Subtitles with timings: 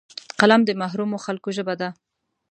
[0.39, 1.89] قلم د محرومو خلکو ژبه ده